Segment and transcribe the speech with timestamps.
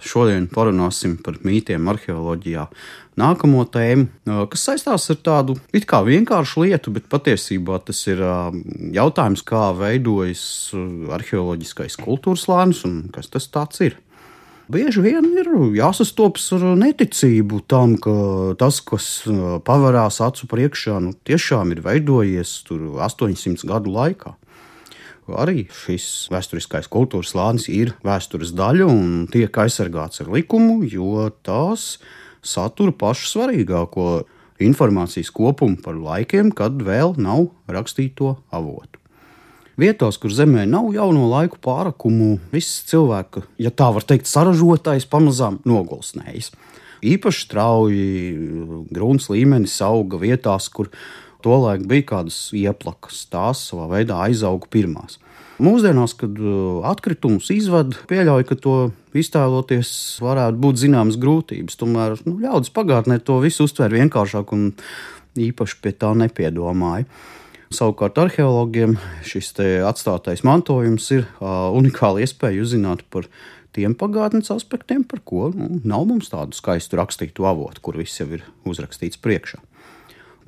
[0.00, 2.66] Šodien parunāsim par mītiem arheoloģijā.
[3.20, 4.06] Nākamo tēmu,
[4.48, 8.22] kas saistās ar tādu it kā vienkāršu lietu, bet patiesībā tas ir
[8.96, 10.44] jautājums, kā veidojas
[11.18, 13.98] arheoloģiskais kultūras lānis un kas tas ir.
[14.70, 18.12] Bieži vien ir jāsastopas ar neticību tam, ka
[18.56, 19.08] tas, kas
[19.66, 24.36] pavērās acu priekšā, nu, tiešām ir veidojies 800 gadu laikā
[25.28, 31.98] arī šis vēsturiskais kultūras slānis ir vēstures daļa un tiek aizsargāts ar likumu, jo tās
[32.42, 34.06] satura pašu svarīgāko
[34.60, 39.00] informācijas kopumu par laikiem, kad vēl nav rakstīto avotu.
[39.80, 45.56] Vietās, kur zemē nav jauno laiku pārakumu, viss cilvēka, ja tā var teikt, saražotais pamazām
[45.64, 46.50] nogulsnējas.
[47.00, 48.34] Īpaši strauji
[48.92, 50.90] grunts līmenis auga vietās, kur
[51.44, 55.18] Tolaik bija kādas ieplakas, tās savā veidā aizauga pirmās.
[55.60, 58.76] Mūsdienās, kad uh, atkritumus izvada, pieļauju, ka to
[59.20, 59.90] iztēloties
[60.24, 61.76] varētu būt zināmas grūtības.
[61.80, 64.70] Tomēr nu, ļaudis pagātnē to visu uztver vienkāršāk un
[65.36, 67.04] īpaši pie tā nepiedomāja.
[67.70, 69.52] Savukārt arheologiem šis
[69.86, 73.28] atstātais mantojums ir uh, unikāla iespēja uzzināt par
[73.76, 78.26] tiem pagātnes aspektiem, par ko nu, nav mums tādu skaistu rakstītu avotu, kur viss jau
[78.32, 79.60] ir uzrakstīts priekšā.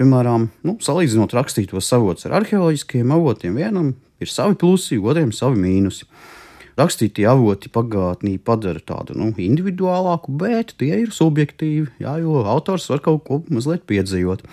[0.00, 6.06] Piemēram, nu, salīdzinot rakstītos avotus ar arheoloģiskiem avotiem, vienam ir savi plusi, otram savi mīnusi.
[6.80, 13.04] Rakstītie avoti pagātnī padara tādu nu, individuālāku, bet tie ir subjektīvi, jā, jo autors var
[13.04, 14.46] kaut ko mazliet piedzīvot.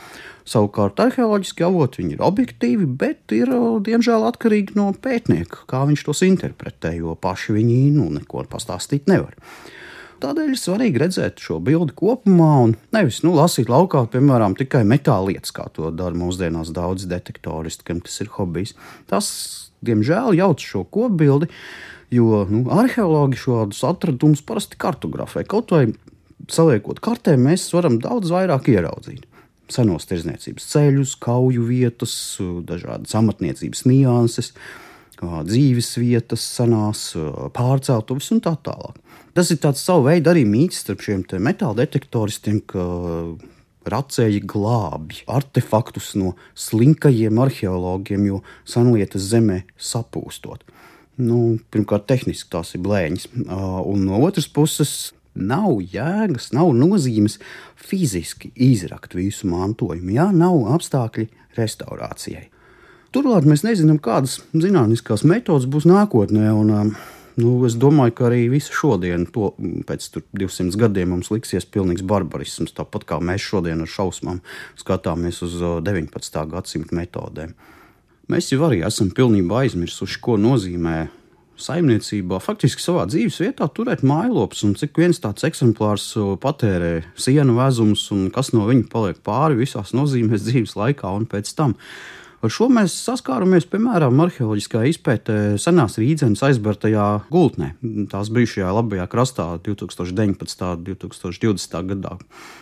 [0.44, 3.54] Savukārt arheoloģiski avoti ir objektīvi, bet ir
[3.88, 9.40] diemžēl atkarīgi no pētnieka, kā viņš tos interpretē, jo paši viņi nu, neko pastāstīt nevar.
[10.24, 15.30] Tādēļ ir svarīgi redzēt šo bildi kopumā un nevis nu, lasīt laukā, piemēram, tikai metāla
[15.30, 18.74] lietas, kā to dara mūsdienās daudz detektoristi, kam tas ir hobijs.
[19.12, 19.30] Tas,
[19.86, 21.52] diemžēl, jauc šo kopbildi,
[22.14, 25.46] jo nu, arheologi šādus atradumus parasti kartografē.
[25.46, 25.86] Kaut vai
[26.50, 29.28] saliekot kartē, mēs varam daudz vairāk ieraudzīt
[29.72, 32.14] senos tirdzniecības ceļus, kauju vietas,
[32.68, 34.54] dažādas amatniecības nianses,
[35.22, 37.12] dzīves vietas, senās
[37.58, 38.98] pārceltuves un tā tālāk.
[39.38, 42.84] Tas ir tāds savu veidu arī mīts starp šiem metāla detektoristiem, ka
[43.88, 50.66] racēji glābj artefaktus no slinkajiem arheologiem, jo senlietas zemē sapūstot.
[51.18, 57.38] Nu, pirmkārt, tehniski tās ir blēņas, un no otras puses, nav jēgas, nav nozīmes
[57.78, 62.48] fiziski izrakt visu mantojumu, ja nav apstākļi restaurācijai.
[63.16, 66.50] Turklāt mēs nezinām, kādas zinātniskās metodas būs nākotnē.
[66.54, 66.96] Un,
[67.38, 69.52] Nu, es domāju, ka arī visu šodienu, to,
[69.86, 72.74] pēc 200 gadiem, mums liksies pilnīgs barbarisms.
[72.74, 74.40] Tāpat kā mēs šodien ar šausmām
[74.80, 76.40] skatāmies uz 19.
[76.50, 77.54] gadsimta metodēm.
[78.34, 80.98] Mēs jau arī esam pilnībā aizmirsuši, ko nozīmē
[81.62, 86.10] saimniecībā, faktiski savā dzīves vietā turēt mājlopus, un cik viens tāds eksemplārs
[86.42, 86.92] patērē
[87.22, 91.78] sienu vezumus, un kas no viņa paliek pāri visās nozīmēs dzīves laikā un pēc tam.
[92.38, 97.72] Ar šo mēs saskāramies, piemēram, arheoloģiskā izpētē senās rīdzenes aizbērtajā gultnē.
[98.12, 100.68] Tās bijušajā labajā krastā 2019.
[100.70, 101.82] un 2020.
[101.90, 102.14] gadā,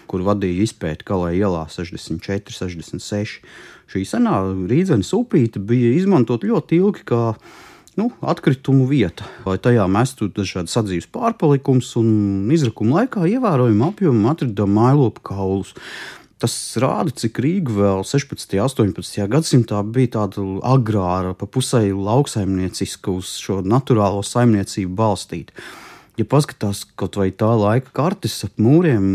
[0.07, 3.43] kur vadīja izpēti Kalē ielā 64, 66.
[3.91, 4.39] Šī senā
[4.71, 7.23] rīdzenes upīte bija izmantot ļoti ilgi kā
[7.99, 14.71] nu, atkritumu vieta, lai tajā mestu dažādas sadzīves pārpalikums un izrakuma laikā ievērojami apjomu atrada
[14.71, 15.75] mailopu kaulus.
[16.45, 18.51] Tas rāda, cik Rīga vēl 16.
[18.61, 19.23] un 18.
[19.33, 25.55] gadsimtā bija tāda agrāra, pa pusēji lauksaimnieciska, uz šo naturālo saimniecību balstīta.
[26.21, 29.07] Ja paskatās kaut vai tā laika kartes ap mūriem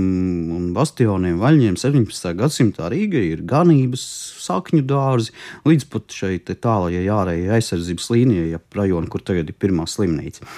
[0.56, 2.34] un bastioniem, vaļņiem 17.
[2.42, 4.02] gadsimtā Rīga ir ganības,
[4.42, 5.30] sakņu dārzi,
[5.70, 10.50] līdz pat šai tālākajai ārējai aizsardzības līnijai, ap rajonu, kur tagad ir pirmā slimnīca.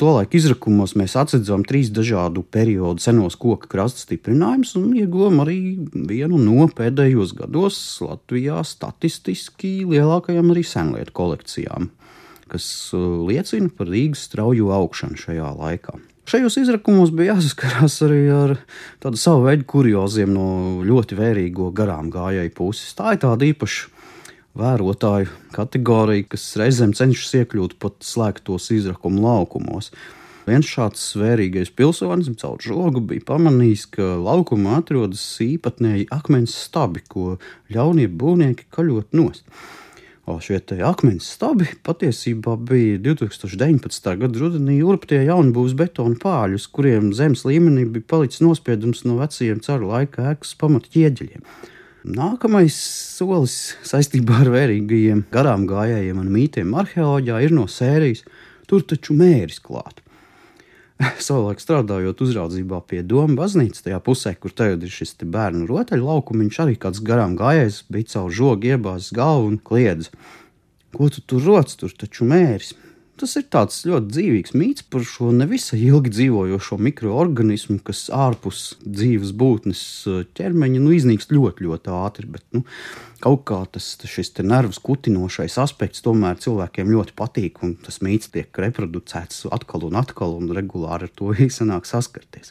[0.00, 5.58] Tolaik izrakumos mēs atsedzām trīs dažādu periodu senos koku krasta stiprinājumus un ieguvām arī
[5.92, 11.90] vienu no pēdējos gados Latvijā statistiski lielākajām arī senlietu kolekcijām,
[12.52, 12.66] kas
[12.96, 15.98] uh, liecina par Rīgas strauju augšanu šajā laikā.
[16.32, 18.52] Šajos izrakumos bija jāsaskarās arī ar
[19.02, 20.46] tādu savu veidu kurioziem no
[20.86, 22.94] ļoti vērīgo garām gājēju puses.
[22.96, 23.90] Tā ir tāda īpaša
[24.58, 29.92] vērotāju kategorija, kas reizēm cenšas iekļūt pat slēgtos izrakumu laukumos.
[30.42, 37.36] Viens šāds svērīgais pilsonis caur žogu bija pamanījis, ka laukumā atrodas īpatnēji akmens stabi, ko
[37.72, 39.46] ļaunie būvnieki kaļot nost.
[40.26, 44.12] O šie akmens stabi patiesībā bija 2019.
[44.20, 49.62] gada rudenī urptie jaunbūvs betona pāļi, uz kuriem zemes līmenī bija palicis nospiedums no vecajiem
[49.62, 51.42] caru laika ēkas pamatķieģeļiem.
[52.02, 52.74] Nākamais
[53.16, 58.24] solis saistībā ar vērīgajiem garām gājējiem un mītiem arheoloģijā ir no sērijas
[58.72, 59.98] Tur taču mēris klāt.
[61.26, 66.40] savulaik strādājot uzraudzībā pie Doma baznīcas, tajā pusē, kur tagad ir šis bērnu rotaļu laukums,
[66.44, 70.08] viņš arī kāds garām gājējis, bija caur žogu iebāzis galvu un kliedz.
[70.96, 72.72] Ko tu tur roc, tur taču mēris?
[73.22, 79.30] Tas ir tāds ļoti dzīvīgs mīts par šo nevisai ilgi dzīvojošo mikroorganismu, kas ārpus dzīves
[79.38, 82.26] būtnes eh, ķermeņa nu, iznīkst ļoti, ļoti ātri.
[82.34, 82.64] Bet, nu,
[83.22, 88.50] kaut kā tas šis nervus kutinošais aspekts tomēr cilvēkiem ļoti patīk, un tas mīts tiek
[88.64, 92.50] reproducēts atkal un atkal, un regulāri ar to izsanāk saskarties.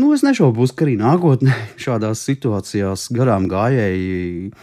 [0.00, 1.52] Nu, es nešaubos, ka arī nākotnē
[1.84, 4.54] šādās situācijās garām gājēji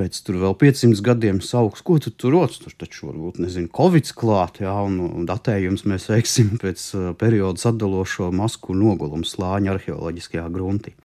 [0.00, 2.58] pēc tam vēl 500 gadiem sauks, ko tu tur rodas.
[2.62, 8.30] Tur taču varbūt nezinu, Covid klāt, jā, un datējums mēs veiksim pēc uh, perioda sadalošo
[8.34, 10.96] masku nogulumu slāņa arheoloģiskajā gruntī.